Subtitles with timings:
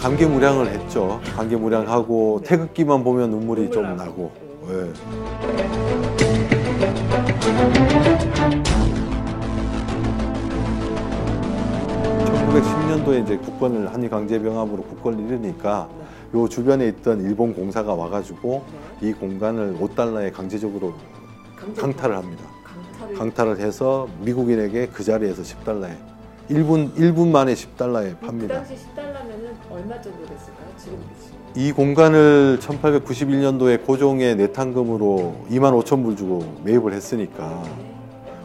[0.00, 1.20] 감개무량을 했죠.
[1.36, 4.30] 감개무량하고 태극기만 보면 눈물이 눈물 좀 나고.
[4.70, 5.90] 예.
[12.24, 15.88] 1910년도에 이제 국권을 한일 강제병합으로 국권을 잃으니까
[16.34, 18.62] 요 주변에 있던 일본 공사가 와가지고
[19.00, 20.94] 이 공간을 5달러에 강제적으로
[21.56, 22.44] 강제- 강탈을 합니다.
[22.64, 25.90] 강탈을 강탈을 해서 미국인에게 그 자리에서 10달러에
[26.50, 28.62] 1분 1분 만에 10달러에 그 팝니다.
[29.80, 30.66] 당시 10달러면은 얼마 정도 됐을까요?
[30.76, 30.98] 지금.
[31.56, 37.62] 이 공간을 1891년도에 고종의 내탕금으로 2만 5천 불 주고 매입을 했으니까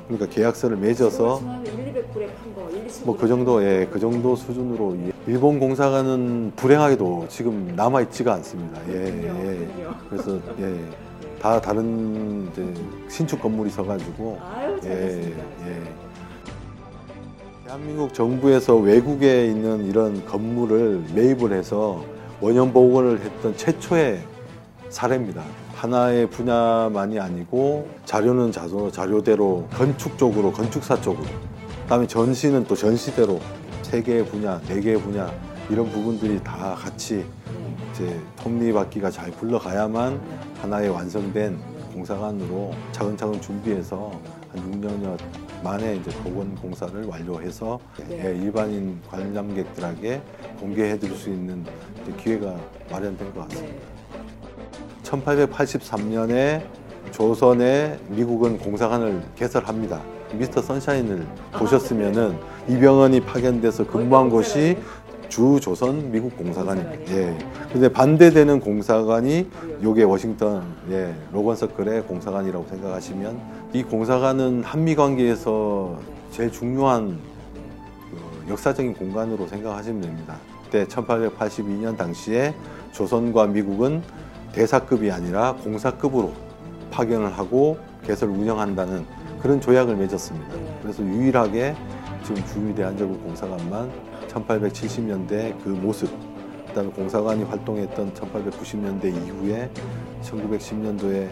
[0.08, 4.00] 그러니까 계약서를 맺어서 지금 하면 1, 200불에 판 거, 1, 2천 뭐그 정도 예, 그
[4.00, 8.80] 정도 수준으로 이- 일본 공사관은 불행하게도 지금 남아 있지가 않습니다.
[8.90, 9.68] 예, 예.
[10.10, 10.76] 그래서 예,
[11.42, 12.74] 다 다른 이제
[13.10, 15.44] 신축 건물이 서가지고 아유 예, 잘했습니다.
[15.68, 15.82] 예.
[17.66, 22.06] 대한민국 정부에서 외국에 있는 이런 건물을 매입을 해서
[22.40, 24.22] 원형 복원을 했던 최초의
[24.90, 25.42] 사례입니다.
[25.74, 31.26] 하나의 분야만이 아니고 자료는 자료, 자료대로 건축 쪽으로 건축사 쪽으로
[31.82, 33.40] 그다음에 전시는 또 전시대로
[33.82, 35.34] 세 개의 분야, 네 개의 분야
[35.68, 37.26] 이런 부분들이 다 같이 네.
[37.92, 40.22] 이제 톱니바퀴가 잘 굴러가야만
[40.62, 41.58] 하나의 완성된
[41.94, 44.12] 공사관으로 차근차근 준비해서
[44.52, 48.24] 한 6년여 만에 이제 복원 공사를 완료해서 네.
[48.24, 50.22] 예, 일반인 관람객들에게
[50.60, 51.66] 공개해 드릴 수 있는
[52.20, 52.56] 기회가
[52.92, 53.74] 마련된 것 같습니다.
[53.74, 53.82] 네.
[55.04, 56.64] 1883년에
[57.12, 60.02] 조선에 미국은 공사관을 개설합니다.
[60.34, 64.78] 미스터 선샤인을 아, 보셨으면은 이병헌이 파견돼서 근무한 곳이
[65.30, 67.12] 주 조선 미국 공사관입니다.
[67.14, 67.38] 예.
[67.72, 69.50] 근데 반대되는 공사관이
[69.84, 73.40] 요게 워싱턴 예, 로건 서클의 공사관이라고 생각하시면
[73.74, 76.00] 이 공사관은 한미 관계에서
[76.32, 77.20] 제일 중요한
[78.12, 80.38] 그 역사적인 공간으로 생각하시면 됩니다.
[80.64, 82.54] 그때 1882년 당시에
[82.92, 84.02] 조선과 미국은
[84.54, 86.32] 대사급이 아니라 공사급으로
[86.92, 89.06] 파견을 하고 개설 운영한다는
[89.42, 90.56] 그런 조약을 맺었습니다.
[90.82, 91.76] 그래서 유일하게
[92.24, 93.92] 지금 주미대한제국 공사관만
[94.36, 96.10] 1870년대 그 모습,
[96.68, 99.70] 그다음에 공사관이 활동했던 1890년대 이후에
[100.24, 101.30] 1910년도에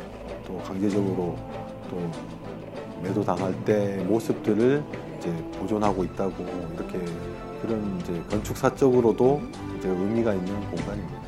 [0.47, 1.35] 또 강제적으로
[1.89, 1.97] 또
[3.01, 4.83] 매도 당할 때 모습들을
[5.17, 6.43] 이제 보존하고 있다고
[6.75, 6.99] 이렇게
[7.61, 9.41] 그런 이제 건축사적으로도
[9.77, 11.21] 이제 의미가 있는 공간입니다.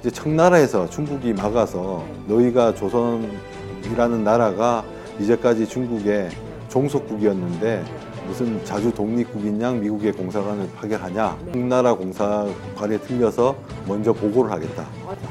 [0.00, 4.84] 이제 청나라에서 중국이 막아서 너희가 조선이라는 나라가
[5.18, 6.28] 이제까지 중국의
[6.68, 13.56] 종속국이었는데 무슨 자주 독립국인 양 미국의 공사관을 파견하냐 청나라 공사관에 들려서
[13.86, 14.84] 먼저 보고를 하겠다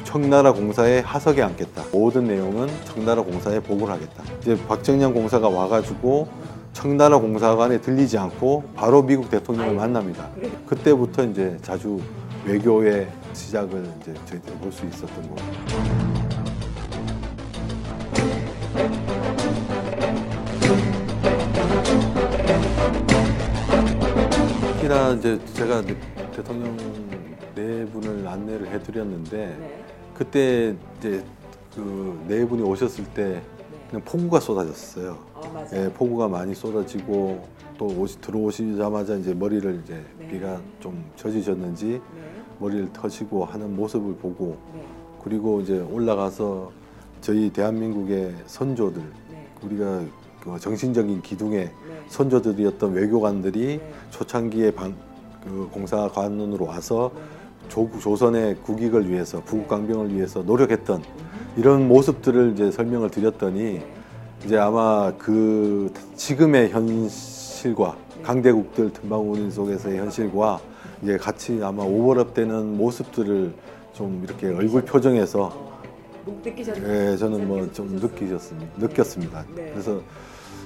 [0.03, 6.27] 청나라 공사에 하석에 앉겠다 모든 내용은 청나라 공사에 보고를 하겠다 이제 박정량 공사가 와가지고
[6.73, 9.75] 청나라 공사관에 들리지 않고 바로 미국 대통령을.
[9.75, 10.27] 만납니다.
[10.67, 12.01] 그때부터 이제 자주
[12.43, 16.04] 외교의 시작을 이제 저희들이 볼 수 있었던 거고.
[24.85, 25.81] 특히나 이제 제가
[26.31, 26.77] 대통령
[27.55, 29.83] 네 분을 안내를 해드렸는데 네.
[30.13, 31.23] 그때 이제
[31.73, 33.41] 그 네 분이 오셨을 때
[33.89, 35.17] 그냥 폭우가 쏟아졌어요.
[35.33, 35.69] 아 맞아요.
[35.73, 37.47] 예, 폭우가 많이 쏟아지고
[37.77, 40.27] 또 오시, 들어오시자마자 이제 머리를 이제 네.
[40.27, 42.01] 비가 좀 젖으셨는지 네.
[42.59, 44.85] 머리를 터시고 하는 모습을 보고 네.
[45.23, 46.71] 그리고 이제 올라가서
[47.21, 49.47] 저희 대한민국의 선조들 네.
[49.63, 50.03] 우리가
[50.45, 51.71] 그 정신적인 기둥의 네.
[52.07, 53.93] 선조들이었던 외교관들이 네.
[54.11, 54.93] 초창기에 방,
[55.43, 57.21] 그 공사관으로 와서 네.
[57.67, 61.53] 조, 조선의 국익을 위해서 부국강병을 위해서 노력했던 음.
[61.57, 63.81] 이런 모습들을 이제 설명을 드렸더니
[64.45, 70.59] 이제 아마 그 지금의 현실과 강대국들 틈바구니 속에서의 현실과
[71.01, 73.51] 이제 같이 아마 오버랩되는 모습들을
[73.93, 75.65] 좀 이렇게 얼굴 표정에서
[76.25, 77.13] 못 느끼셨나요?
[77.13, 78.71] 예, 저는 뭐 좀 느끼셨습니다.
[78.77, 79.45] 느꼈습니다.
[79.55, 79.69] 네.
[79.71, 80.01] 그래서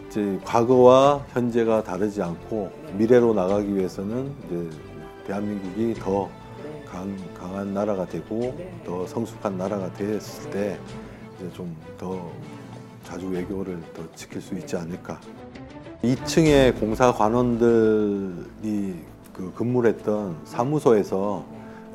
[0.09, 4.77] 이제 과거와 현재가 다르지 않고 미래로 나가기 위해서는 이제
[5.27, 6.29] 대한민국이 더
[6.63, 6.83] 네.
[6.85, 8.81] 강, 강한 나라가 되고 네.
[8.85, 10.79] 더 성숙한 나라가 됐을 때
[11.37, 12.31] 이제 좀 더
[13.03, 15.19] 자주 외교를 더 지킬 수 있지 않을까.
[16.03, 18.95] 2층에 공사 관원들이
[19.33, 21.43] 그 근무를 했던 사무소에서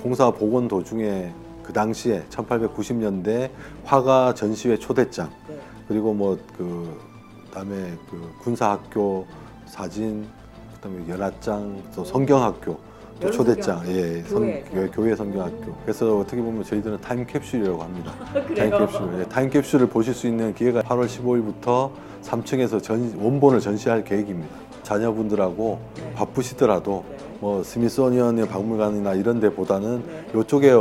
[0.03, 1.33] 공사 복원 도중에
[1.63, 3.51] 그 당시에 1890년대
[3.85, 5.59] 화가 전시회 초대장 네.
[5.89, 7.14] 그리고 뭐그
[7.55, 9.25] 그다음에 그 군사학교
[9.65, 10.27] 사진
[10.75, 12.77] 그다음에 연합장 또 성경학교
[13.21, 13.81] 또 초대장.
[13.87, 14.93] 예, 성, 교회에서.
[14.93, 18.13] 교회, 성경학교 그래서 어떻게 보면 저희들은 타임캡슐이라고 합니다.
[18.57, 21.93] 타임캡슐 예, 타임캡슐을 보실 수 있는 기회가 8월 15일부터
[22.25, 24.53] 3층에서 전, 원본을 전시할 계획입니다
[24.83, 26.13] 자녀분들하고 네.
[26.15, 27.17] 바쁘시더라도 네.
[27.39, 30.41] 뭐 스미소니언의 박물관이나 이런 데보다는 네.
[30.41, 30.73] 이쪽에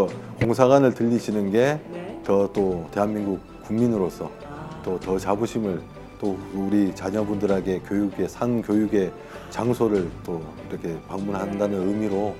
[0.41, 2.19] 공사관을 들리시는 게 네.
[2.25, 4.81] 더또 대한민국 국민으로서 아.
[4.83, 9.11] 또더 자부심을 또 우리 자녀분들에게 교육의 산 교육의
[9.49, 12.35] 장소를 또 이렇게 방문한다는 의미로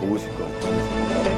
[0.00, 1.29] 좋으실 것 같아요.